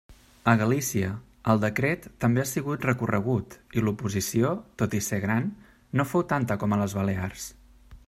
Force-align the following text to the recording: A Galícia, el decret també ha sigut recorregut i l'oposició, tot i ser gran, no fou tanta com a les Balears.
A 0.51 0.53
Galícia, 0.59 1.09
el 1.53 1.61
decret 1.63 2.07
també 2.25 2.41
ha 2.43 2.47
sigut 2.53 2.87
recorregut 2.91 3.55
i 3.81 3.85
l'oposició, 3.85 4.55
tot 4.83 4.99
i 5.01 5.05
ser 5.11 5.23
gran, 5.29 5.55
no 6.01 6.11
fou 6.15 6.29
tanta 6.37 6.63
com 6.65 6.75
a 6.79 6.85
les 6.85 7.01
Balears. 7.03 7.51